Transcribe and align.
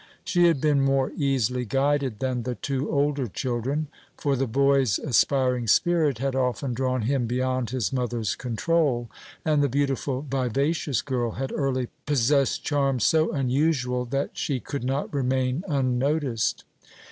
She 0.23 0.45
had 0.47 0.59
been 0.59 0.81
more 0.81 1.11
easily 1.15 1.63
guided 1.63 2.17
than 2.21 2.41
the 2.41 2.55
two 2.55 2.89
older 2.89 3.27
children; 3.27 3.87
for 4.17 4.35
the 4.35 4.47
boy's 4.47 4.97
aspiring 4.97 5.67
spirit 5.67 6.17
had 6.17 6.35
often 6.35 6.73
drawn 6.73 7.03
him 7.03 7.27
beyond 7.27 7.69
his 7.69 7.93
mother's 7.93 8.33
control, 8.33 9.11
and 9.45 9.61
the 9.61 9.69
beautiful, 9.69 10.25
vivacious 10.27 11.03
girl 11.03 11.33
had 11.33 11.51
early 11.51 11.87
possessed 12.07 12.63
charms 12.63 13.03
so 13.03 13.31
unusual 13.31 14.03
that 14.05 14.31
she 14.33 14.59
could 14.59 14.83
not 14.83 15.13
remain 15.13 15.63
unnoticed. 15.67 16.63